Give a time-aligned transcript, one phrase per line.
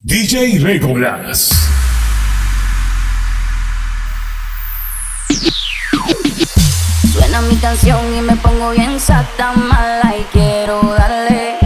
[0.00, 1.50] DJ Recolas.
[7.12, 11.57] Suena mi canción y me pongo bien sata mala y quiero darle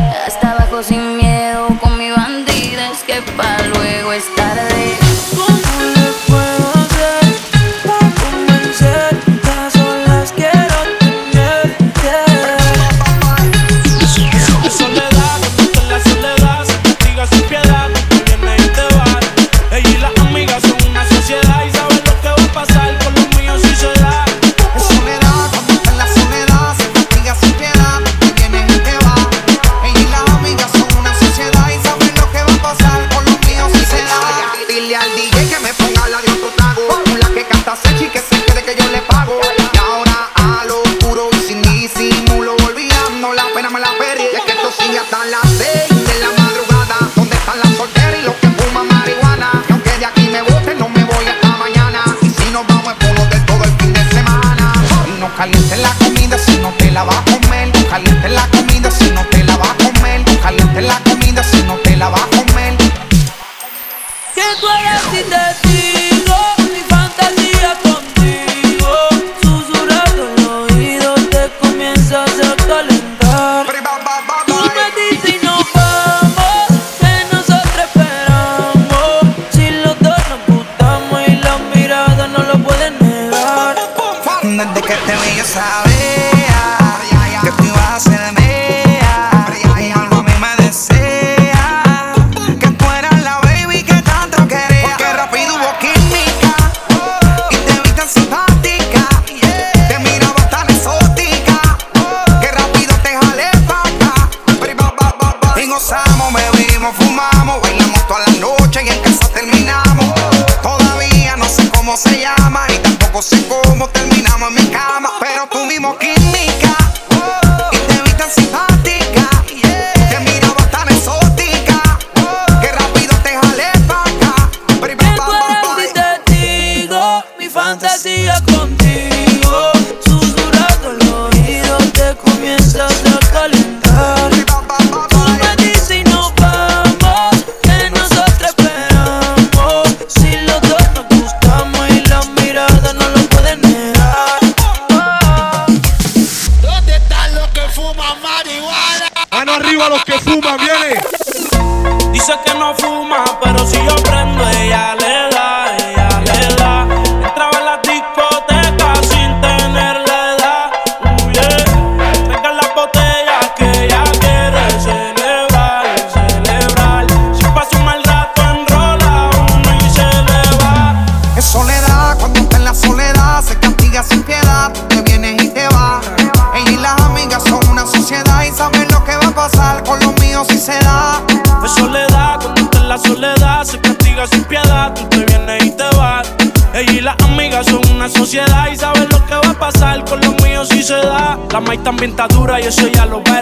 [191.79, 193.33] también está dura y eso ya lo va.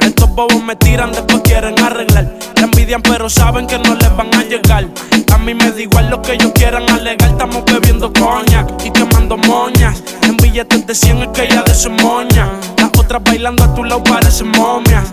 [0.00, 2.26] Estos bobos me tiran, después quieren arreglar.
[2.54, 4.86] Te envidian, pero saben que no les van a llegar.
[5.32, 7.30] A mí me da igual lo que ellos quieran alegar.
[7.30, 10.02] Estamos bebiendo coña y quemando moñas.
[10.22, 12.50] En billetes de 100 es que ya de su moña.
[12.78, 15.12] Las otras bailando a tu lado parecen momias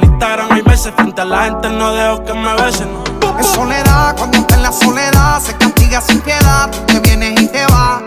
[0.03, 0.93] Instagram hay veces.
[0.95, 2.89] Frente a la gente no dejo que me besen.
[3.39, 6.69] Es soledad, cuando está en la soledad, se castiga sin piedad.
[6.87, 8.01] Te vienes y te vas.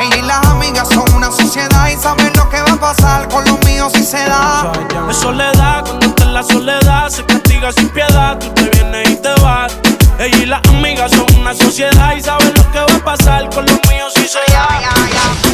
[0.00, 3.44] Ella y las amigas son una sociedad y saben lo que va a pasar con
[3.44, 4.72] los míos si se da.
[5.10, 8.38] Es soledad, cuando está en la soledad, se castiga sin piedad.
[8.38, 9.76] Tú te vienes y te vas.
[10.18, 13.64] Ella y las amigas son una sociedad y saben lo que va a pasar con
[13.66, 15.47] los míos si se da.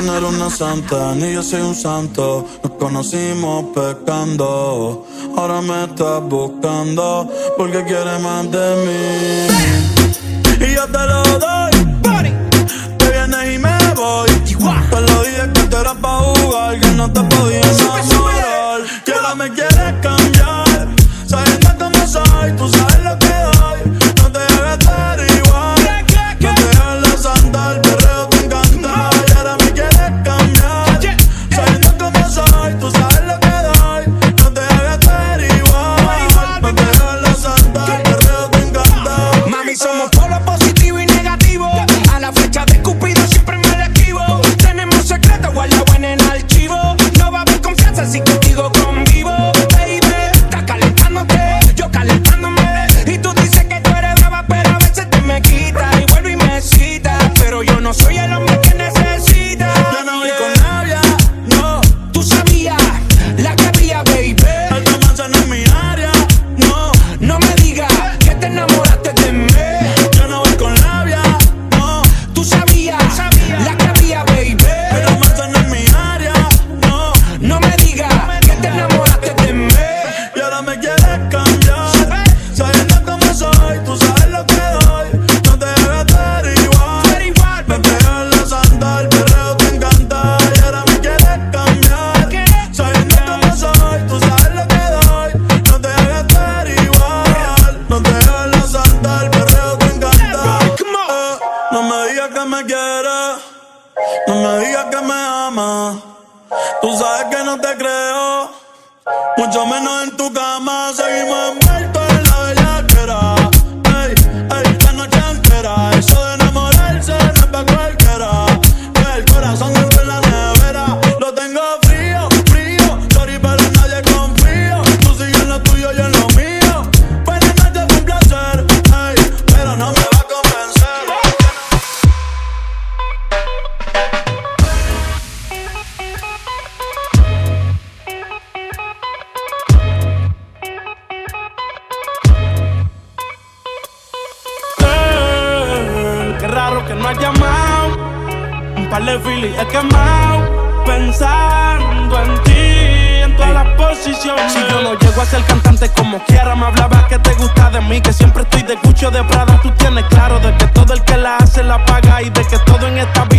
[0.00, 2.46] Tú no eres una santa, ni yo soy un santo.
[2.62, 5.06] Nos conocimos pecando.
[5.36, 10.66] Ahora me estás buscando porque quieres más de mí.
[10.66, 11.72] Y yo te lo doy.
[12.96, 14.30] Te vienes y me voy.
[14.90, 18.80] Te lo dije que te era pa' jugar, que no te podía enamorar.
[19.04, 20.88] Que ahora me quieres cambiar.
[21.26, 22.89] Sabiendo cómo soy, tú sabes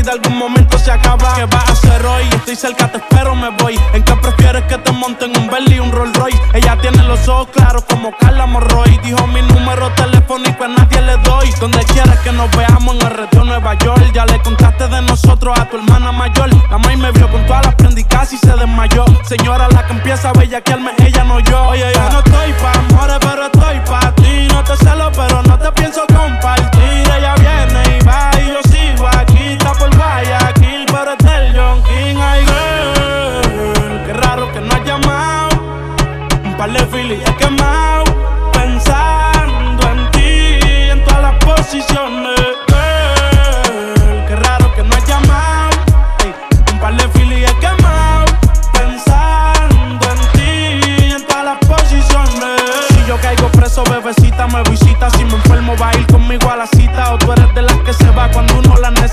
[0.02, 1.34] vida algún momento se acaba.
[1.36, 2.24] ¿Qué vas a hacer hoy?
[2.32, 3.80] Estoy cerca, te espero, me voy.
[3.94, 6.40] ¿En qué prefieres que te monten un Bentley y un Rolls Royce?
[6.54, 8.98] Ella tiene los ojos claros como Carla Morroy.
[9.04, 11.52] Dijo mi número telefónico a nadie le doy.
[11.60, 14.12] Donde quieras que nos veamos en el retiro Nueva York.
[14.14, 16.50] Ya le contaste de nosotros a tu hermana mayor.
[16.70, 19.06] La maíz me vio con todas las prendicas y se desmayó.
[19.24, 21.68] Señora, la que empieza a bellaquearme, ella no yo.
[21.70, 24.48] Oye, yo no estoy pa' amores, pero estoy pa' ti.
[24.52, 27.12] No te celo, pero no te pienso compartir.
[27.18, 27.36] Ella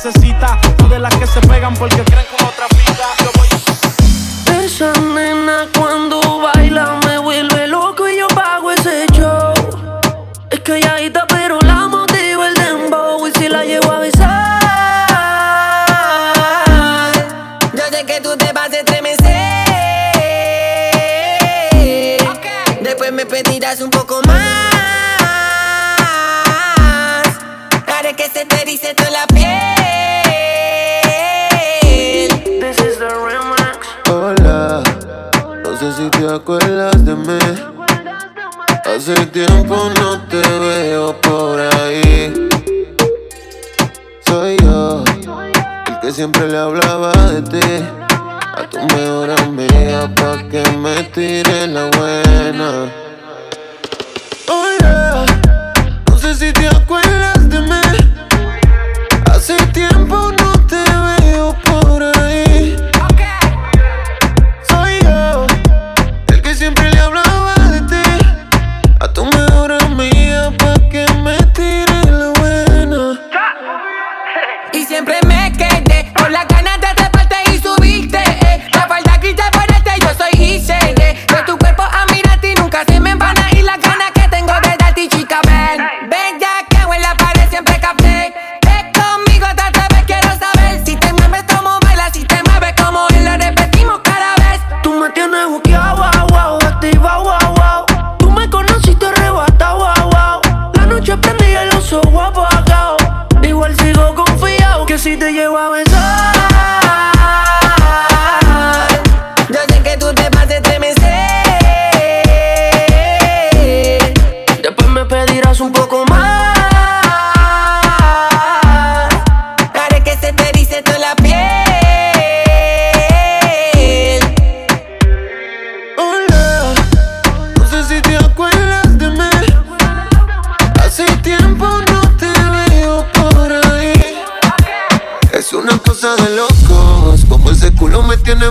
[0.05, 0.59] necesita.
[0.85, 3.05] O de las que se pegan porque creen con otra vida.
[3.19, 3.49] Yo voy
[4.65, 9.53] Esa nena cuando baila me vuelve loco y yo pago ese show.
[10.51, 14.63] Es calladita pero la motiva el dembow y si la llevo a besar.
[17.75, 19.29] Yo sé que tú te vas a estremecer.
[22.83, 24.37] Después me pedirás un poco más.
[27.99, 29.78] Haré que se te erice toda la piel.
[35.79, 37.39] Sé si te acuerdas de mí.
[38.85, 42.49] Hace tiempo no te veo por ahí.
[44.27, 45.05] Soy yo,
[45.87, 47.85] el que siempre le hablaba de ti.
[48.57, 52.93] A tu mejor amiga pa' que me tire la buena.
[54.49, 55.27] Hola,
[56.09, 57.81] no sé si te acuerdas de mí.
[59.31, 60.38] Hace tiempo no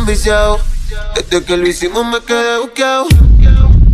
[0.08, 0.60] enviciado.
[1.16, 3.08] Desde que lo hicimos me quedé buqueado.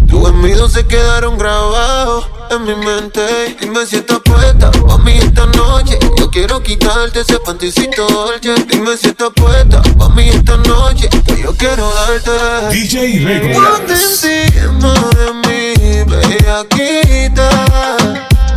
[0.07, 5.47] Tus gemidos se quedaron grabados en mi mente Dime si estás puesta pa' mí esta
[5.47, 11.09] noche Yo quiero quitarte ese panticito dolce Dime si estás puesta pa' mí esta noche
[11.25, 12.31] Que yo quiero darte
[12.69, 14.23] DJ Ponte Regulas.
[14.23, 17.49] encima de mí, bellaquita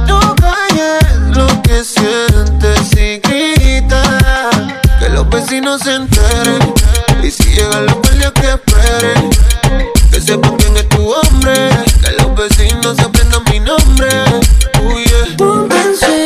[0.07, 4.26] No calles lo que sientes y grita
[5.07, 6.75] Que los vecinos se enteren.
[7.23, 9.31] Y si llegan los guardias que esperen.
[10.11, 11.71] Que sepan quién es tu hombre.
[12.03, 14.09] Que los vecinos aprendan mi nombre.
[14.83, 16.26] Uy, yeah.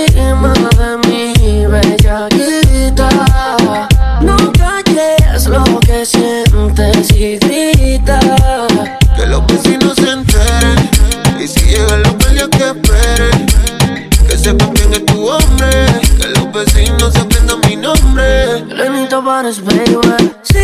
[19.11, 20.59] Si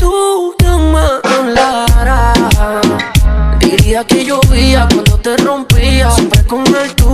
[0.00, 2.38] tú te hablaras,
[3.60, 6.10] diría que llovía cuando te rompía.
[6.12, 7.11] Siempre con el tú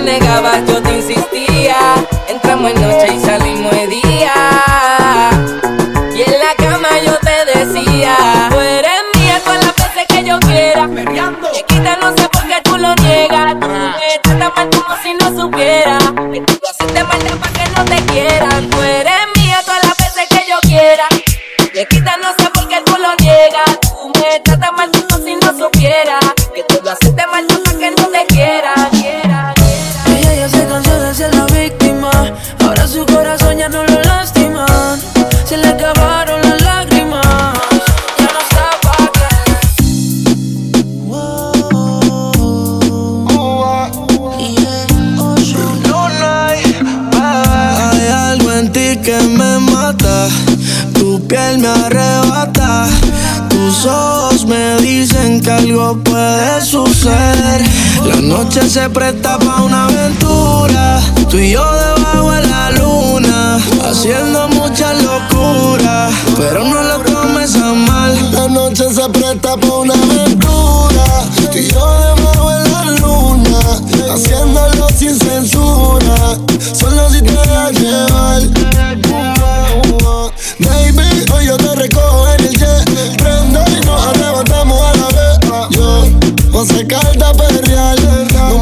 [0.00, 1.76] negabas, yo te insistía.
[2.28, 4.32] Entramos en noche y salimos de día.
[6.14, 8.49] Y en la cama yo te decía.
[58.30, 61.00] noche se presta para una aventura.
[61.28, 66.08] Tú y yo debajo de la luna, haciendo mucha locura.
[66.36, 68.32] Pero no lo tomes a mal.
[68.32, 71.04] La noche se presta para una aventura.
[71.50, 73.58] Tú y yo debajo de la luna,
[74.14, 76.38] haciéndolo sin censura.
[76.72, 78.42] Solo si te dejas llevar.
[80.60, 83.18] Baby, hoy yo te recojo en el jet.
[83.18, 85.70] Prende y nos arrebatamos a la vez.
[85.70, 86.06] Yo,
[86.88, 87.99] Calda Perreal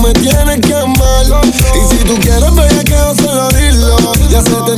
[0.09, 1.27] me tienes que amar.
[1.45, 3.97] Y si tú quieres, bella, que no se lo dilo.
[4.31, 4.78] Ya se te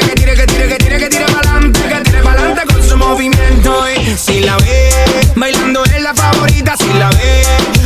[4.51, 7.43] la ve, bailando es la favorita, si la ve,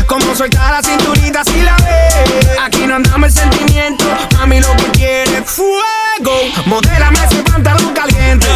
[0.07, 2.57] como suelta la cinturita, si la ve.
[2.63, 4.05] Aquí no andamos el sentimiento,
[4.37, 6.35] mami lo que quiere fuego.
[6.65, 8.47] Modélame ese pantalón caliente.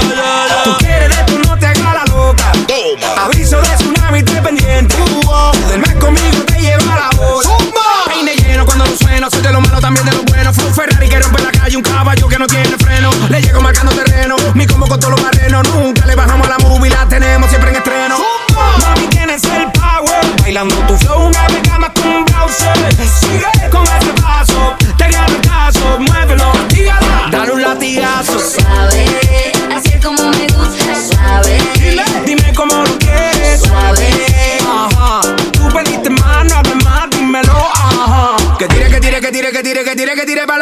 [0.63, 2.51] Tú quieres de tu no te haga la loca.
[3.23, 4.95] Aviso de tsunami, te pendiente.
[5.67, 7.45] Del mes conmigo te lleva la voz.
[8.07, 10.51] Peine lleno cuando lo sueno, soy de lo malo también de lo bueno.
[10.51, 13.11] Fue un Ferrari que rompe la calle, un caballo que no tiene freno.
[13.29, 15.67] Le llego marcando terreno, mi combo con todos los barrenos.
[15.67, 17.98] Nunca le bajamos a la movie, la tenemos siempre en estreno.
[20.59, 22.75] Bailando tu flow, una vez más con un browser.
[23.21, 25.99] Sigue con ese paso, te gano el caso.
[25.99, 28.37] Muévelo, dígala, dale un latigazo.
[28.37, 29.05] Suave,
[29.73, 31.59] así es como me gusta, suave.
[32.25, 33.61] Dime cómo lo quieres.
[33.61, 34.09] Suave.
[34.67, 35.21] Ajá.
[35.53, 37.57] Tú pediste más, no hables más, dímelo.
[37.73, 38.35] Ajá.
[38.57, 40.58] Que tire, que tire, que tire, que tire, que tire, que tire pa'lante,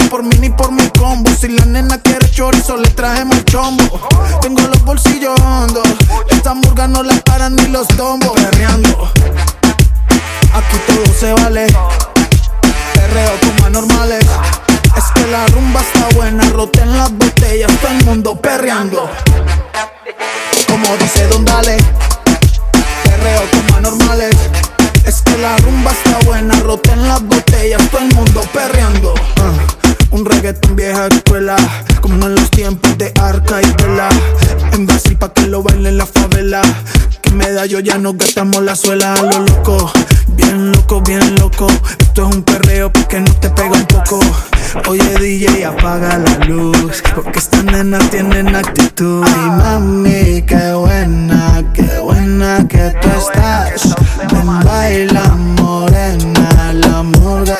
[0.00, 1.30] Ni por mí ni por mi combo.
[1.38, 4.00] Si la nena quiere chorizo, le trajemos el chombo.
[4.40, 5.86] Tengo los bolsillos hondos.
[6.30, 8.32] Esta murga no la paran ni los tombos.
[8.32, 9.12] Perreando.
[10.54, 11.66] Aquí todo se vale.
[12.94, 14.24] Perreo como anormales.
[14.96, 19.08] Es que la rumba está buena, roten las botellas, todo el mundo perreando.
[20.66, 21.76] Como dice Don Dale,
[23.04, 24.36] perreo como anormales.
[25.04, 29.14] Es que la rumba está buena, roten las botellas, todo el mundo perreando.
[30.10, 31.56] Un reggaetón vieja escuela,
[32.00, 34.08] como en los tiempos de Arca y Vela.
[34.72, 36.62] En Brasil pa' que lo bailen la favela.
[37.22, 39.92] Que medallo ya nos gastamos la suela a lo loco.
[40.28, 41.68] Bien loco, bien loco.
[41.98, 44.20] Esto es un perreo porque no te pega un poco.
[44.88, 47.02] Oye DJ, apaga la luz.
[47.14, 49.26] Porque estas nenas tienen actitud.
[49.26, 53.94] Y mami, qué buena, qué buena que tú estás.
[54.32, 57.58] Ven, baila morena, la murga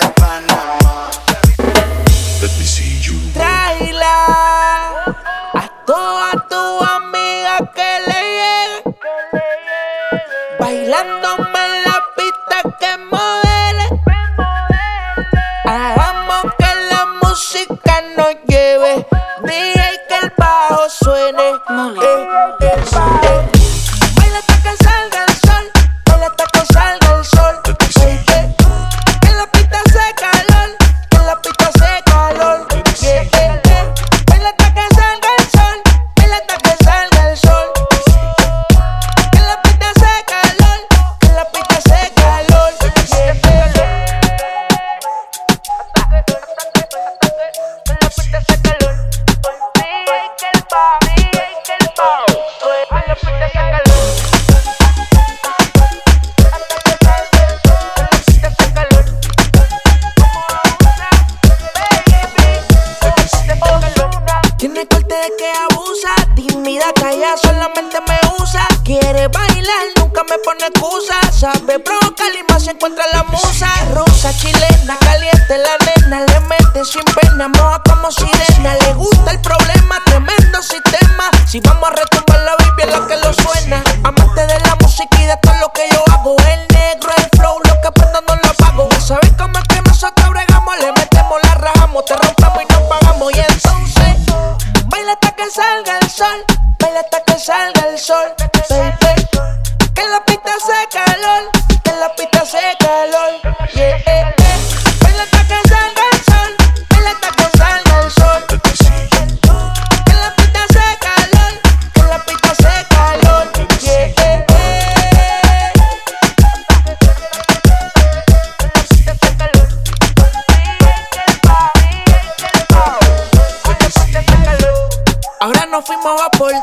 [21.80, 21.96] Hey.
[21.96, 22.69] Eh, eh,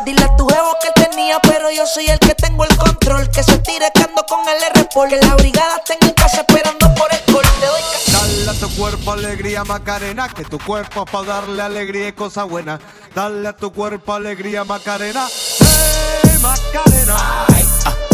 [0.06, 3.30] Dile a tu jevo que él tenía, pero yo soy el que tengo el control.
[3.30, 5.08] Que se tire que con el r -Pol.
[5.08, 7.46] Que la brigada está en casa esperando por el gol.
[7.60, 10.30] Te doy Dale a tu cuerpo alegría, Macarena.
[10.30, 12.80] Que tu cuerpo es para darle alegría y cosa buena.
[13.14, 15.28] Dale a tu cuerpo alegría, Macarena.
[17.48, 17.66] Hey.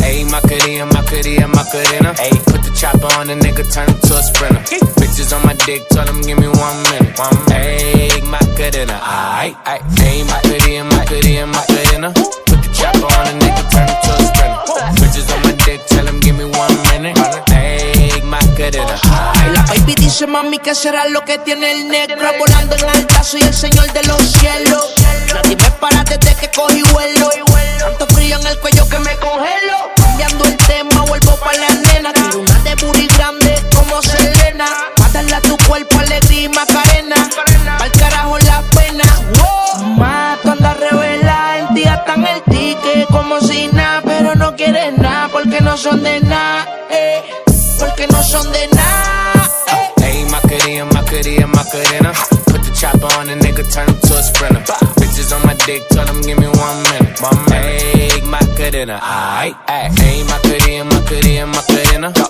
[0.03, 2.13] Ayy, Macarena, Macarena, Macarena.
[2.19, 4.59] Ayy, put the chopper on the nigga, turn him to a sprinter.
[4.99, 7.17] Bitches on my dick, tell him give me one minute.
[7.17, 8.19] One minute.
[8.19, 9.81] Ayy, Macarena, aight, aight.
[10.03, 12.09] Ayy, Macarena, Macarena, Macarena.
[12.45, 14.59] Put the chopper on the nigga, turn him to a sprinter.
[14.99, 17.52] Bitches on my dick, tell him give me one minute.
[18.63, 18.77] Aight.
[19.53, 23.41] La baby dice mami que será lo que tiene el negro volando en alta soy
[23.41, 24.95] el señor de los cielos.
[25.33, 27.29] Nadie me para desde que cogí vuelo.
[27.77, 29.91] Tanto frío en el cuello que me congelo.
[29.97, 32.13] Cambiando el tema vuelvo pa' la nena.
[32.13, 34.65] Tiro una de booty grande como Selena.
[35.11, 37.15] Darle a tu cuerpo alegría y macarena.
[37.77, 39.03] Pa'l carajo la pena.
[39.39, 39.87] Wow.
[39.97, 45.27] mato anda revela en ti en el ticket como si nada pero no quieres nada
[45.29, 47.21] porque no son de nada eh,
[48.33, 49.13] son de nada
[50.01, 52.11] Ayy, Macarena, Macarena, Macarena.
[52.49, 54.77] Put the chopper on the nigga, turn him to a sprinter.
[54.99, 57.13] Bitches on my dick, tell him give me one minute.
[57.21, 57.83] Minute.
[57.93, 59.91] Ayy, Macarena, aight, aight.
[60.01, 62.22] Ayy, Macarena, Macarena, Macarena.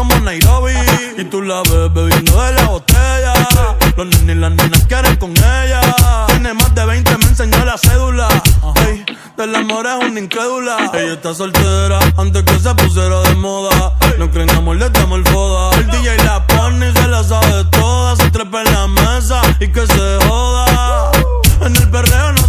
[0.00, 0.72] Como Nairobi.
[1.18, 3.34] Y tú la ves bebiendo de la botella.
[3.96, 5.80] Los nenes y las nenas quieren con ella.
[6.28, 8.28] Tiene más de 20, me enseñó la cédula.
[9.36, 10.90] Del amor es una incrédula.
[10.94, 13.94] Ella está soltera antes que se pusiera de moda.
[14.18, 15.76] No creen amor, le damos el foda.
[15.76, 18.16] El DJ la pone y se la sabe toda.
[18.16, 21.10] Se trepa en la mesa y que se joda.
[21.60, 22.39] En el perreo no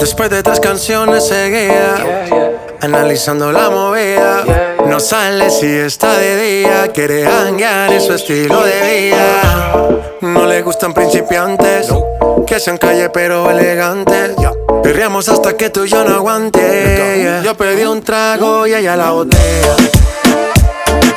[0.00, 2.00] Después de tres canciones seguidas,
[2.80, 4.44] analizando la movida,
[4.86, 9.88] no sale si está de día, quiere hanguear en su estilo de vida.
[10.22, 11.88] No le gustan principiantes,
[12.46, 14.32] que sean calle pero elegantes.
[14.82, 17.40] Perreamos hasta que tú yo no aguante.
[17.44, 19.76] Yo pedí un trago y ella la botella.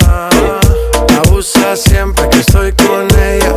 [0.07, 0.29] Ah,
[1.25, 3.53] Abusa siempre que estoy con ella.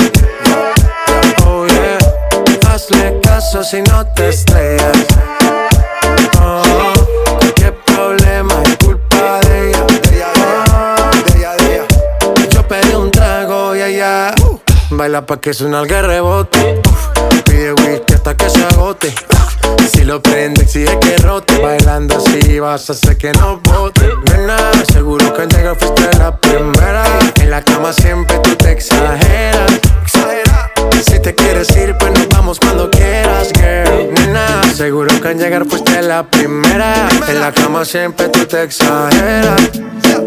[3.62, 5.07] Si no te estrellas.
[6.40, 6.62] Oh,
[7.38, 9.87] cualquier problema es culpa de ella.
[10.73, 14.35] Oh, Yo pedí un trago y ella
[14.90, 16.81] baila pa' que suena el rebote.
[17.45, 19.14] Pide whisky hasta que se agote.
[19.92, 21.59] Si lo prende, exige que rote.
[21.59, 24.12] Bailando así vas a hacer que no bote.
[24.31, 24.59] Nena,
[24.92, 27.05] seguro que al llegar fuiste la primera.
[27.40, 29.73] En la cama siempre tú te exageras.
[30.03, 30.46] Exagera.
[31.07, 34.12] Si te quieres ir, pues nos vamos cuando quieras, girl.
[34.12, 37.09] Nena, seguro que al llegar fuiste la primera.
[37.29, 39.71] En la cama siempre tú te exageras.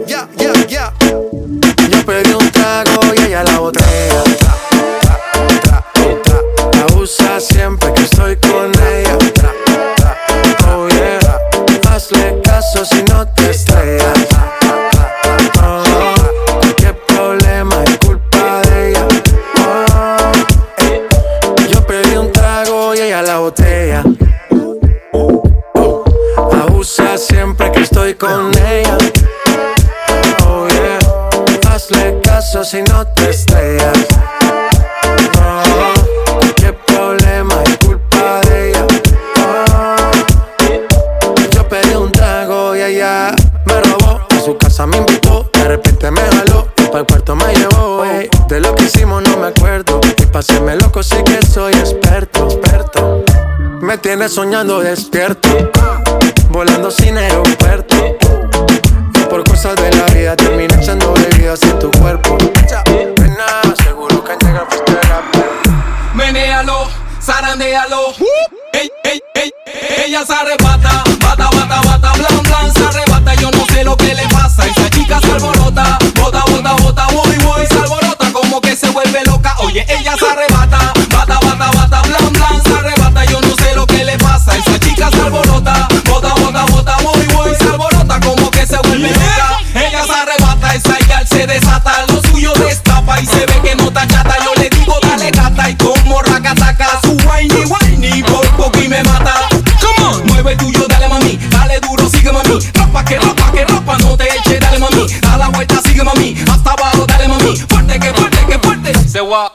[0.08, 0.94] Yeah, yeah, yeah,
[1.90, 4.24] Yo pedí un trago y ella la botella.
[5.64, 5.84] Tra,
[6.24, 6.42] tra,
[6.74, 9.18] la usa siempre que estoy con ella.
[10.70, 11.94] Oh yeah.
[11.94, 14.59] Hazle caso si no te estrellas.
[23.58, 24.04] Ella.
[26.38, 28.98] Abusa siempre que estoy con ella.
[30.46, 31.00] Oh yeah,
[31.70, 33.98] hazle caso si no te estrellas.
[35.42, 38.86] Oh, qué problema es culpa de ella.
[39.38, 43.32] Oh, yo pedí un trago y ella
[43.66, 44.22] me robó.
[44.30, 48.04] A su casa me invitó, de repente me jaló para el cuarto me llevó.
[48.06, 48.30] ey.
[48.48, 50.02] De lo que hicimos no me acuerdo.
[50.18, 51.24] Y paséme loco, sé
[54.02, 55.50] tienes soñando despierto,
[56.50, 57.96] volando sin aeropuerto.
[59.16, 62.38] Y por cosas de la vida terminé echando bebidas en tu cuerpo.
[63.18, 65.00] Nena, seguro que llega fuiste
[66.14, 66.88] Menéalo,
[67.22, 68.14] zarandealo.
[68.74, 69.52] Ey, ey, ey,
[70.06, 73.34] ella se arrebata, bata, bata, bata, blan, blan, se arrebata.
[73.36, 74.66] Yo no sé lo que le pasa.
[74.66, 79.24] Esa chica se alborota, bota, bota, bota, voy, voy, se alborota como que se vuelve
[79.26, 79.56] loca.
[79.60, 80.49] Oye, ella se arrebata,
[105.00, 105.20] mami.
[105.22, 107.56] Da la vuelta, sigue mami, hasta abajo, dale mami.
[107.56, 109.08] Fuerte que fuerte que fuerte.
[109.08, 109.52] Se va.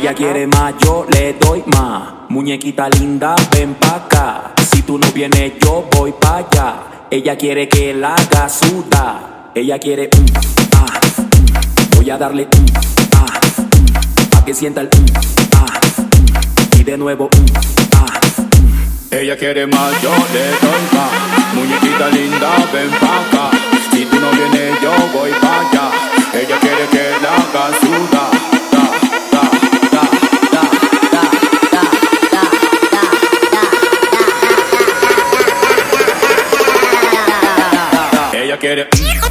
[0.00, 2.02] Ella quiere más, yo le doy más.
[2.28, 4.52] Muñequita linda, ven pa' acá.
[4.70, 6.76] Si tú no vienes, yo voy pa' allá.
[7.10, 9.50] Ella quiere que la haga suda.
[9.56, 10.26] Ella quiere un,
[10.76, 11.00] ah,
[11.96, 12.66] voy a darle un,
[13.16, 14.28] ah, mm.
[14.30, 15.06] pa' que sienta el un,
[15.56, 15.66] ah,
[16.78, 17.46] y de nuevo un,
[17.96, 18.06] ah.
[19.10, 21.54] Ella quiere más, yo le doy más.
[21.54, 23.50] Muñequita linda, ven pa' acá.
[23.90, 25.90] Si tú no vienes, yo voy pa' allá.
[26.34, 28.37] Ella quiere que la haga suda.
[38.60, 39.27] get it.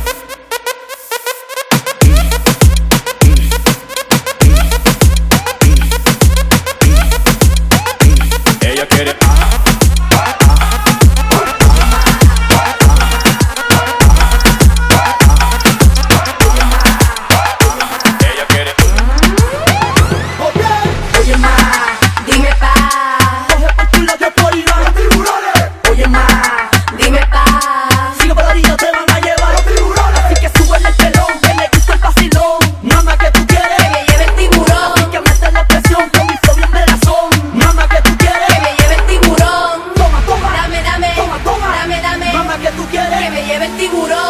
[43.57, 44.26] lleve el tiburón.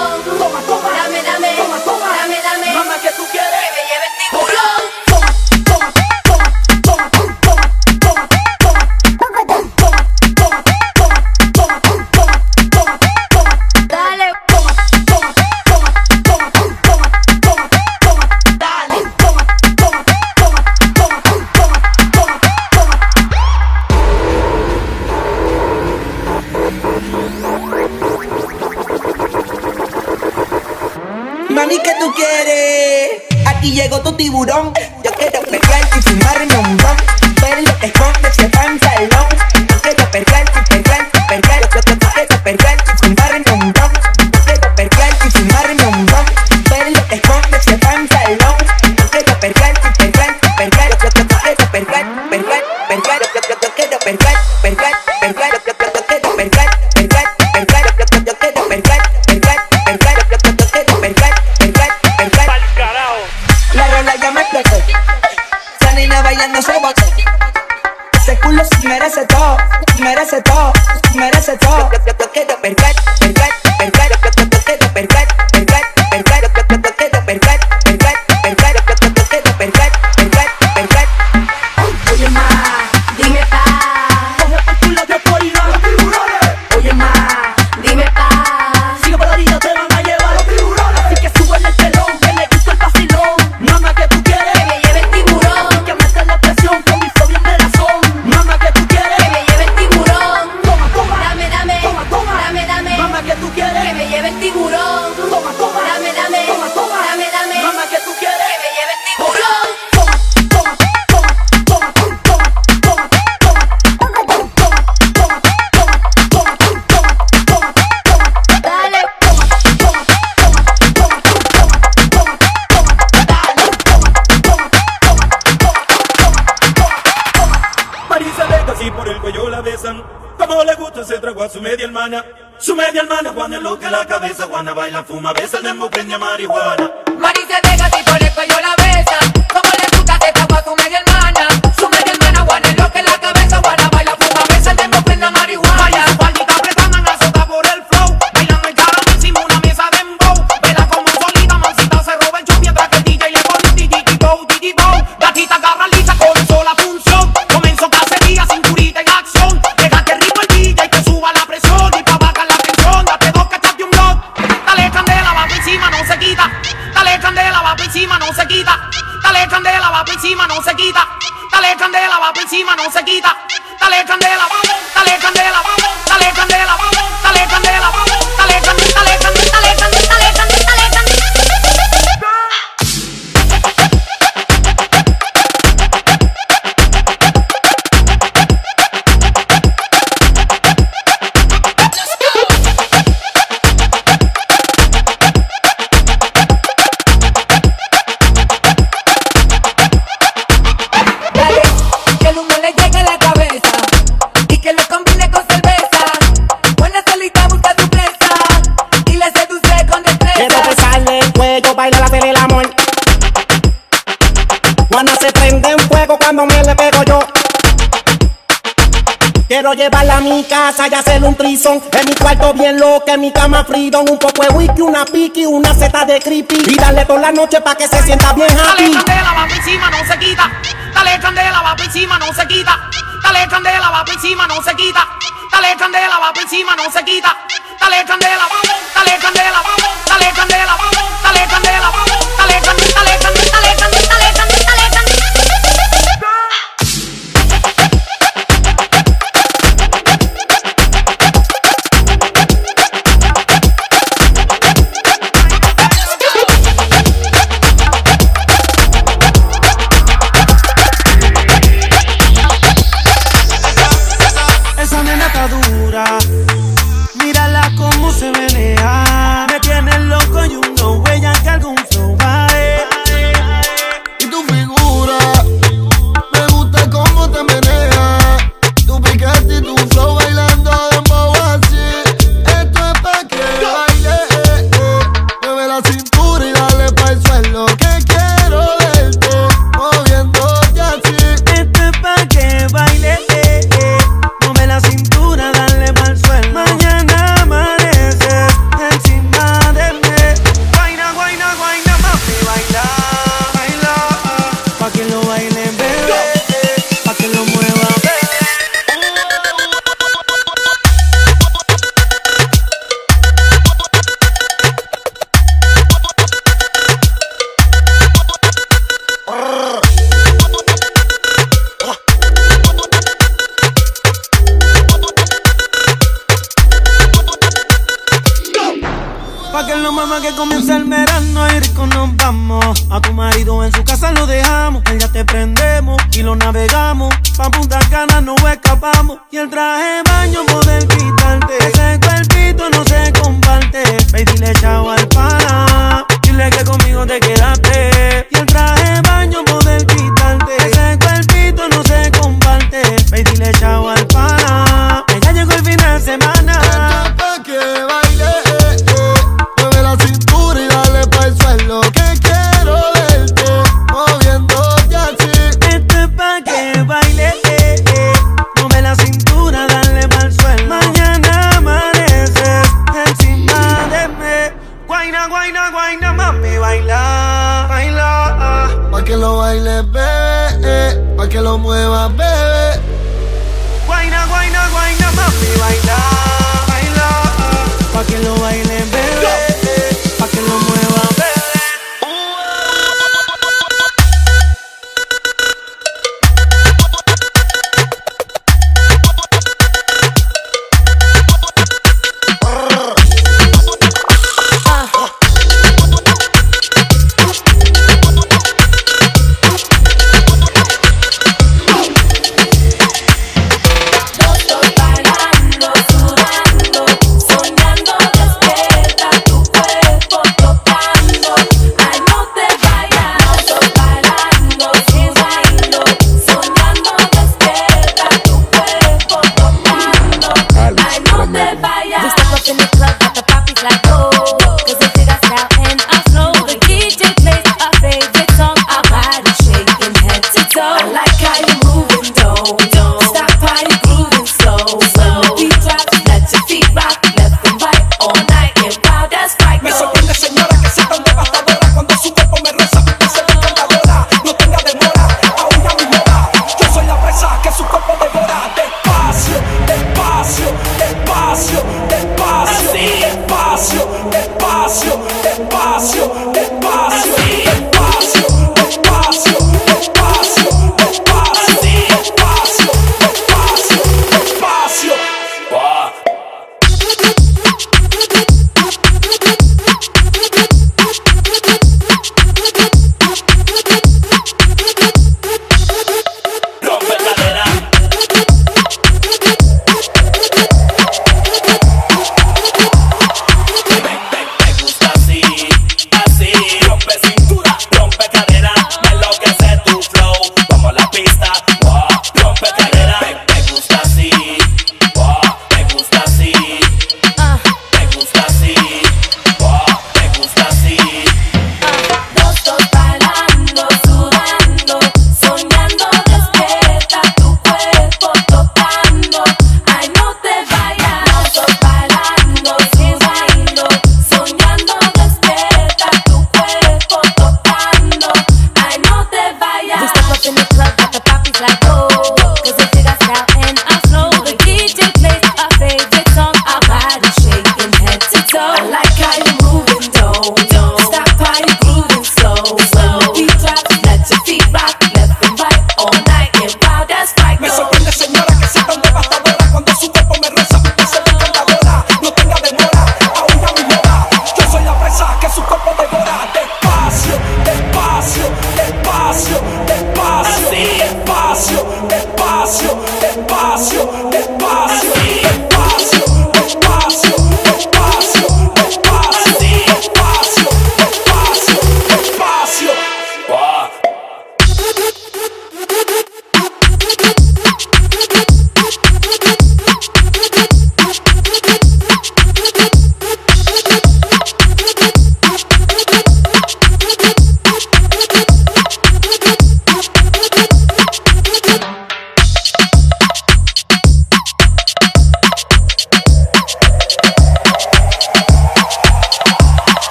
[220.67, 221.81] casa y hacer un trison.
[221.91, 224.05] En mi cuarto bien loco en mi cama freedom.
[224.09, 226.63] Un poco de whisky, una piqui, una seta de creepy.
[226.67, 229.16] Y darle toda la noche pa' que se sienta bien happy.